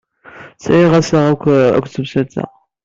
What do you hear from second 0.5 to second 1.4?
Sɛiɣ assaɣ